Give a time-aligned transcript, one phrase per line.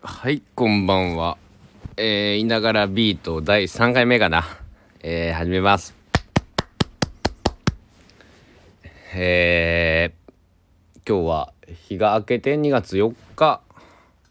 [0.00, 1.38] はい、こんばんは。
[1.96, 4.44] えー、いながらビート第3回目かな。
[5.00, 5.92] えー、始めます。
[9.12, 11.52] えー、今日は
[11.88, 13.60] 日が明けて2月4日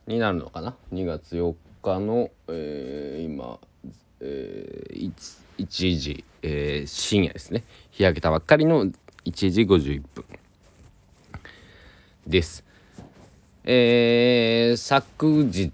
[0.07, 3.59] になるのかな？2月4日の、えー、今、
[4.21, 7.65] えー、1, 1時、えー、深夜ですね。
[7.91, 8.93] 日焼けたばっかりの1
[9.51, 10.23] 時51分
[12.25, 12.66] です。
[13.69, 15.73] えー、昨日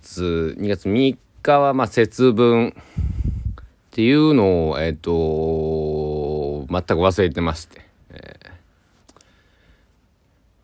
[0.58, 2.74] 2月3日はまあ節分っ
[3.92, 8.54] ていうのをえっ、と全く忘れてまして、えー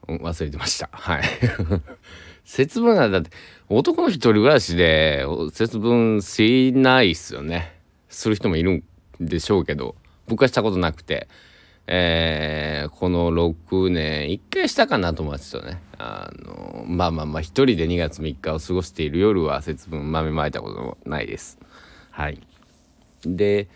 [0.07, 0.89] 忘れてました。
[0.91, 1.23] はい。
[2.43, 3.29] 節分なんだって
[3.69, 5.23] 男の一人暮らしで
[5.53, 7.75] 節分しないっすよね。
[8.09, 8.83] する人もいるん
[9.19, 9.95] でしょうけど
[10.27, 11.27] 僕はしたことなくて。
[11.91, 15.81] えーこの6年1回したかな友達とね。
[15.97, 21.57] あのまあまあまあ一人で2月3日を過ごしている夜は節分豆まいたこともないです。
[22.11, 22.39] はい。
[23.23, 23.67] で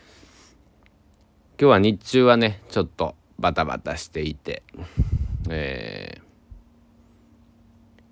[1.59, 4.61] 今日は日中はねちょっとバタバタしていて
[5.49, 6.23] えー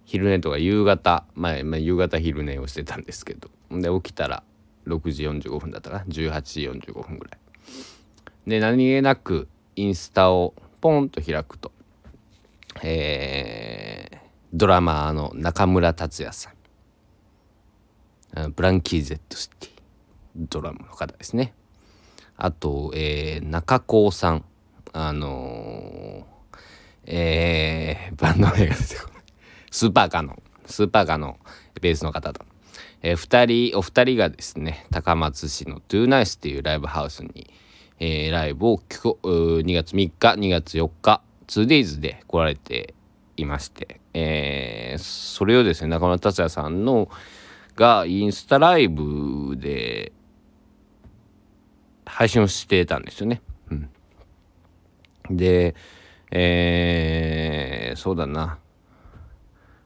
[0.06, 4.44] 昼寝とか夕方前、まあ、夕方昼寝をしてたんですけどで起きたら
[4.88, 7.40] 6時45分だったかな？18時45分ぐらい。
[8.48, 11.72] で何気なくインスタをポンと開くと。
[12.84, 14.22] えー
[14.54, 16.54] ドラマーの中村達也さん。
[18.52, 19.70] ブランキー・ゼット・シティ。
[20.36, 21.54] ドラムの方ですね。
[22.36, 24.44] あと、えー中高さん。
[24.94, 26.60] あのー
[27.06, 29.24] えーバンド名が出てこない
[29.72, 31.38] スーパーカーのスーパーカーの
[31.80, 32.46] ベースの方と、
[33.02, 37.50] えー、二人お二人がですね高松市のトゥーナイスっていうライブハウスに、
[38.04, 42.96] えーライブを2月3日2月4日 2days で来られて
[43.38, 47.10] いまして、えーそれをですね中村達也さんの
[47.76, 50.14] がインスタライブで
[52.06, 53.42] 配信をしてたんですよね。
[53.70, 55.76] うん、で
[56.32, 58.58] えーそうだな、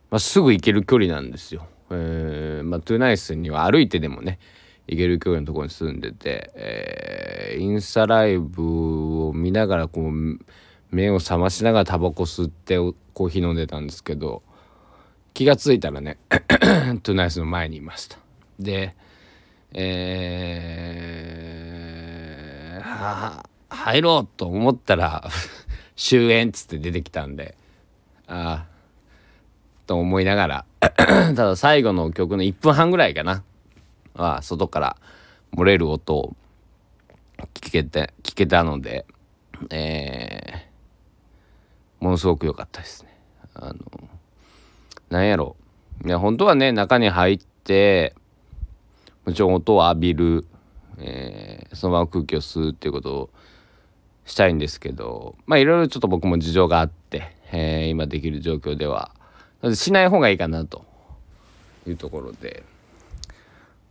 [0.09, 1.67] まあ、すぐ行ける距離なんですよ。
[1.91, 4.40] えーまあ、トゥナイスには歩いてでもね
[4.88, 7.04] 行ける距離のところに住んでて、えー
[7.59, 10.39] インスタライブを見ながらこう
[10.91, 12.78] 目を覚ましながらタバコ吸って
[13.13, 14.44] コーヒー飲んでたんですけど
[15.33, 16.17] 気がついたらね
[17.03, 18.17] トゥナイスの前にいました。
[18.59, 18.95] で
[19.73, 21.35] えー
[22.95, 25.28] は入ろうと思ったら
[25.95, 27.55] 終演っつって出てきたんで
[28.28, 28.75] ああ
[29.85, 33.44] と思いながらただ最後の曲の1分半ぐらいかな
[34.16, 34.97] は外から
[35.55, 36.35] 漏れる音を
[37.53, 39.06] 聞けて聞けたので
[39.69, 43.18] えーものすごく良かったですね。
[43.56, 43.75] あの
[45.09, 45.56] なんやろ。
[46.06, 48.13] いや本当はね中に入って
[49.25, 50.46] もちろん音を浴びる、
[51.00, 53.29] えーそのまま空気を吸うっていうことを
[54.25, 59.12] したいんですけどまあいろいろちょっと僕も事情があって、えー今できる状況では。
[59.73, 60.85] しない方がいいかなと
[61.88, 62.63] いうところで。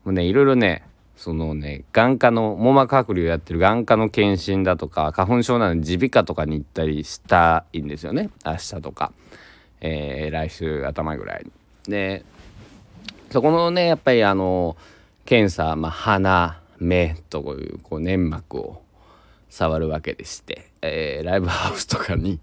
[0.04, 0.84] もうねいろいろね
[1.16, 8.30] そのね眼科の網膜剥離をやってる眼科の検診だとか花粉症なので耳鼻科とかに行ったりしたいんですよね。
[8.44, 9.12] 明日とか、
[9.80, 11.52] えー来週頭ぐらいに。
[11.90, 12.24] で
[13.30, 14.76] そこのねやっぱりあの
[15.24, 18.82] 検査、まあ、鼻目というこう粘膜を
[19.48, 22.40] 触るわけでして、えーライブハウスとかに、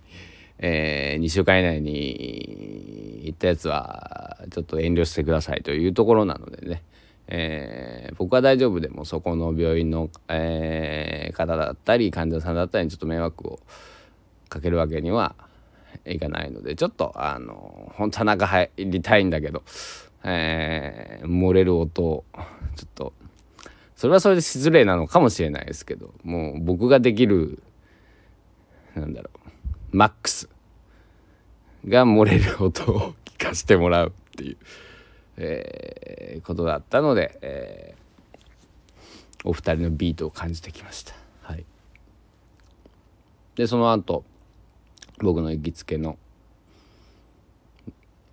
[0.57, 6.83] え2週間以内に行ったやつはちょっと遠慮してくださいというところなのでね、
[7.27, 13.59] えー僕は大丈夫でもそこの病院の、えー方だったり患者さんだったりにちょっと迷惑を
[14.49, 15.35] かけるわけには
[16.05, 19.63] いかないのでちょっとあの本当は中入りたいんだけど、
[20.23, 22.25] えー漏れる音を
[22.75, 23.13] ちょっと
[23.95, 27.61] それはそれで失礼なのかもしれないですけどもう僕ができる
[28.95, 29.29] なんだろ
[29.93, 30.49] うマックス
[31.87, 34.57] が漏れる音を聞かせてもらうっていう、
[35.37, 38.01] えーことだったので、えー
[39.43, 41.15] お二人のビートを感じてきました。
[41.41, 41.65] はい、
[43.55, 44.23] でその後
[45.19, 46.17] 僕の行きつけの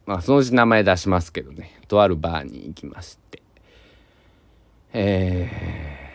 [0.05, 1.81] まあそのうち名前出しますけどね。
[1.89, 3.43] とあるバーに行きまして。
[4.93, 6.09] えー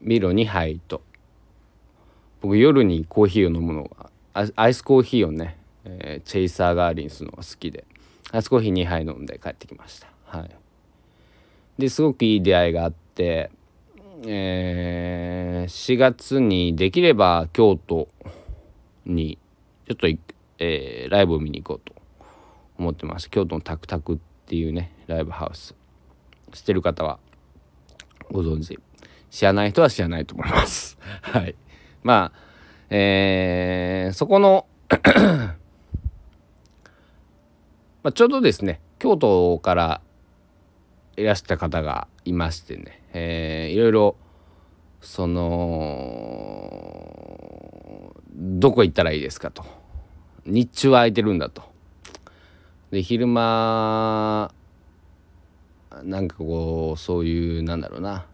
[0.00, 1.00] ミロ2杯と。
[2.42, 4.10] 僕夜にコーヒーを飲むのが
[4.56, 7.84] アイスコーヒーをね、えーチェイサーガーリンスのが好きで。
[8.32, 10.08] アスコーヒー2杯飲んで帰ってきました。
[10.26, 10.50] はい。
[11.78, 13.50] ですごくいい出会いがあって、
[14.26, 18.08] えー4月にできれば京都
[19.06, 19.38] に
[19.88, 20.06] ちょっと、
[20.58, 21.94] えーライブを見に行こうと
[22.78, 25.74] 思ってました京都のタクタクっっていうねライブハウス。
[26.52, 27.18] 知ってる方は
[28.30, 28.78] ご存知。
[29.30, 30.98] 知らない人は知らないと思います。
[31.22, 31.56] はい。
[32.02, 32.38] まあ
[32.90, 34.66] えー、そこの
[38.04, 40.00] まあ、ちょうどですね京都から
[41.16, 44.16] いらした方がいましてね、えー、いろいろ
[45.00, 45.84] その
[48.34, 49.64] どこ行ったらいいですかと。
[50.44, 51.62] 日中は空いてるんだと。
[52.90, 54.52] で昼間
[56.02, 58.26] なんかこうそういうなんだろうな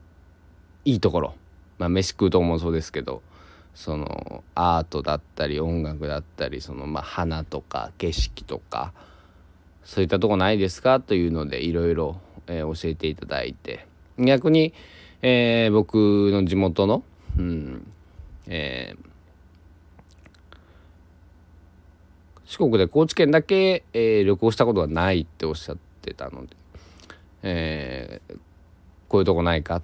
[0.84, 1.34] いいところ。
[1.78, 3.22] まあ飯食うとこもそうですけど
[3.74, 8.92] そのアートだったり音楽だったりそのまあ花とか景色とか
[9.84, 11.00] そういったとこないですか？
[11.00, 13.86] というのでいろいろ教えていただいて。
[14.18, 14.74] 逆に、
[15.22, 15.94] えー、僕
[16.32, 17.02] の地元の、
[17.38, 17.90] うん
[18.46, 19.06] えー、
[22.44, 26.56] 四国で高知県だけ、えー、旅行したことがないっておっしゃってたので、
[27.42, 28.38] えー、
[29.08, 29.82] こういうとこないかっ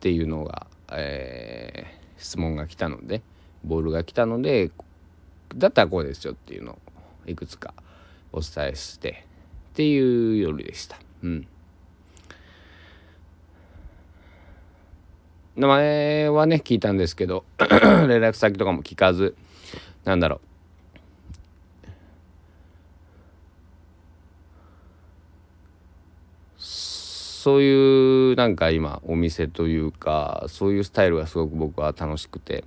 [0.00, 3.22] ていうのが、えー、質問が来たので
[3.62, 4.72] ボールが来たので
[5.54, 6.78] だったらこうですよっていうのを
[7.26, 7.74] いくつか
[8.32, 9.24] お伝えして
[9.78, 10.98] っていう夜でした。
[11.22, 11.46] うん
[15.54, 17.68] 名前はね聞いたんですけど 連
[18.20, 19.36] 絡先とかも聞かず
[20.04, 20.40] なんだろ
[26.58, 32.64] うそういうなんか今お店というかそういうスタイルがすごく僕は楽しくて、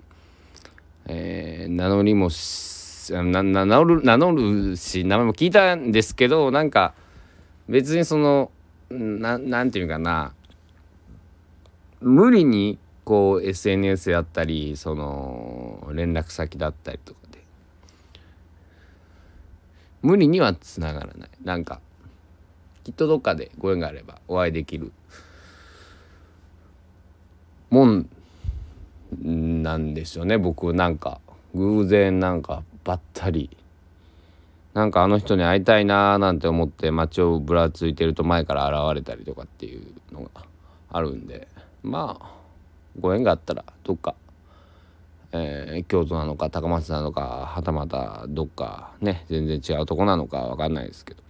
[1.07, 2.29] えー、名乗りも
[3.09, 6.93] 名乗る名乗るし名前も聞いたんですけどなんか
[7.67, 8.51] 別にその
[8.89, 10.33] ななんていうかな。
[12.01, 17.43] 無理にこう SNS やったりその連絡先だったりとかで。
[20.01, 21.29] 無理にはつながらない。
[21.43, 21.79] なんか
[22.83, 24.91] きっとどっかでご縁があればお会いできる。
[27.69, 28.09] もん
[29.23, 30.37] なんですよね。
[30.37, 31.21] 僕なんか
[31.53, 33.49] 偶然なんかばったり
[34.73, 40.29] なんかあの人に会いたいなーなんて思って街をぶらついてると前から現れたりとかっていうのが
[40.89, 41.47] あるんで
[41.83, 42.31] まあ
[42.99, 44.15] ご縁があったらどっか、
[45.33, 51.21] えー、京都なのか高松なのかはたまたどっかね全然違うとこなのか分かんないですけど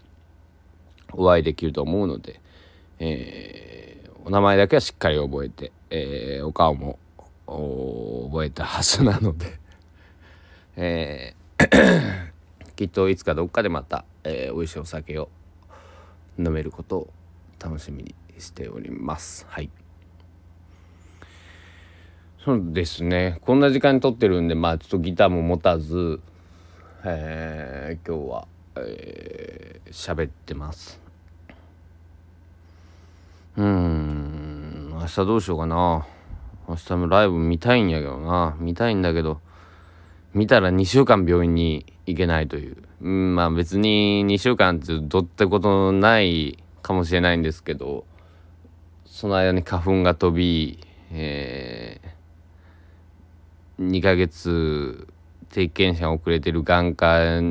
[1.14, 2.40] お会いできると思うので、
[3.00, 7.00] えー、お名前だけはしっかり覚えて、えー、お顔も
[7.48, 9.60] 覚えたはずなので、
[10.78, 12.31] えー
[12.82, 15.30] きっといつかどっかでまた、えー、美味しいお酒を
[16.40, 17.14] 飲めることを
[17.64, 19.46] 楽しみにしております。
[19.48, 19.70] はい。
[22.44, 23.38] そうですね。
[23.42, 26.22] こんな時間に撮ってるんでまあちょっとギターも持たず、
[27.04, 31.00] えー、今日は喋、えー、ってます。
[33.58, 34.90] うん。
[34.90, 36.08] 明日どうしようかな。
[36.68, 38.58] 明日もライブ見たいんやけどな。
[38.60, 39.40] 見たいんだけど。
[40.34, 48.06] 見たら2週間病院に行けないという、うん、まあ別に2週間ってどってことないかもしれないんですけど
[49.06, 50.80] その間に花粉が飛び、
[51.12, 55.08] えー、2ヶ月
[55.50, 57.42] 定期検診遅れてる眼科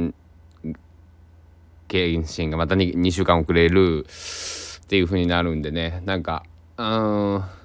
[1.87, 6.03] 検診がまた 2, 2週間遅れるっていう風になるんでね。
[6.07, 6.45] なんか
[6.79, 7.60] うん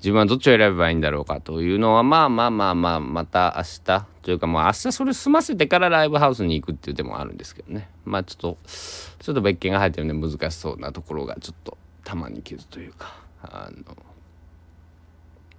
[0.00, 7.88] 自分はどっちを選べばいいんだろうかというのはまあまあまあまあまた明日というかまあ明日それ済ませてからライブハウスに行くっていう手もあるんですけどね。
[8.06, 13.96] まあちょっとちょっと別件が入ってるんで難しそうなところがちょっと玉に瑕というかあの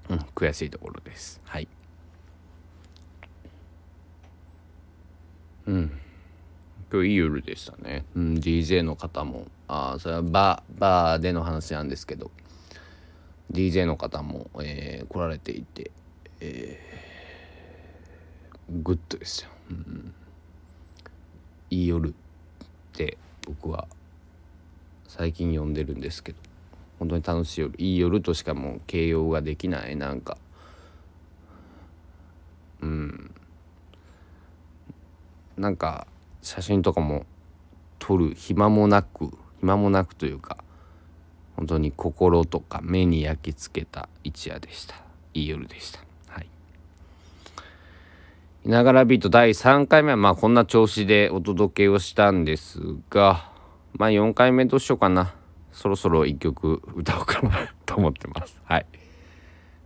[0.10, 1.40] うん悔しいところです。
[1.46, 1.68] はい。
[5.68, 5.92] うん。
[6.92, 12.32] 今日いい夜でしたね、うん、DJ の方もあそれはバーバーでの話なんですけど。
[13.52, 15.92] DJ の方も、えー、来られていて、
[16.40, 20.14] えー、グッドですよ、うん、
[21.70, 22.14] いい夜っ
[22.94, 23.88] て僕は
[25.08, 26.52] 最近呼んでるんですけど
[27.02, 27.74] 本当に楽しい夜。
[27.80, 29.96] いい夜としかもう形容ができない。
[29.96, 30.38] なんか
[32.80, 33.34] うん。
[35.58, 36.06] なんか
[36.44, 37.26] 写真とかも
[37.98, 39.32] 撮る暇もなく
[39.62, 40.61] 暇もなくというか
[41.62, 44.96] 本当に心とか目に焼き付けた一夜でした。
[45.36, 46.00] いい夜でした。
[46.28, 46.48] はい。
[48.66, 52.80] いながらビート第3回目はまあこんな調子でお届けをしたんです
[53.12, 53.52] が
[53.94, 55.36] まあ4回目どうしようかな。
[55.72, 58.60] そろそろ1曲歌おうかなと思ってます。
[58.64, 58.88] はい。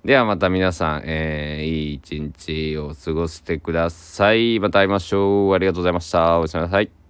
[0.05, 4.61] ではまた皆さん、えー、いい一日を過ごしてください。
[4.61, 5.53] また会いましょう。
[5.53, 6.39] ありがとうございました。
[6.39, 7.04] おやすみなさい。